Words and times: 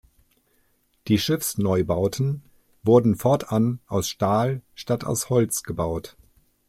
Die 1.07 1.19
Schiffsneubauten 1.19 2.41
wurden 2.81 3.15
fortan 3.15 3.81
aus 3.85 4.09
Stahl 4.09 4.63
statt 4.73 5.03
aus 5.03 5.29
Holz 5.29 5.61
gebaut. 5.61 6.17